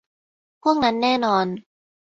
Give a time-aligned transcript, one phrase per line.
[0.63, 1.45] พวกนั้นแน่นอน